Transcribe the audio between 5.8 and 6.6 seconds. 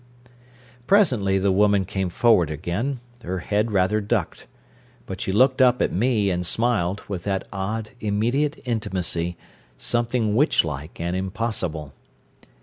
me and